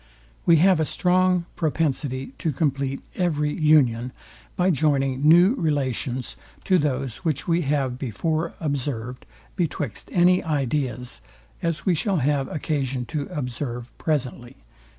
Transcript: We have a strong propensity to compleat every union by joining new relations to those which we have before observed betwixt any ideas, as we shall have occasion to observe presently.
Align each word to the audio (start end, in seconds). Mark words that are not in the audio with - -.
We 0.47 0.55
have 0.55 0.79
a 0.79 0.85
strong 0.85 1.45
propensity 1.55 2.33
to 2.39 2.51
compleat 2.51 3.03
every 3.13 3.53
union 3.53 4.11
by 4.55 4.71
joining 4.71 5.21
new 5.29 5.53
relations 5.53 6.35
to 6.63 6.79
those 6.79 7.17
which 7.17 7.47
we 7.47 7.61
have 7.69 7.99
before 7.99 8.53
observed 8.59 9.27
betwixt 9.55 10.09
any 10.11 10.43
ideas, 10.43 11.21
as 11.61 11.85
we 11.85 11.93
shall 11.93 12.17
have 12.17 12.47
occasion 12.47 13.05
to 13.13 13.27
observe 13.31 13.95
presently. 13.99 14.55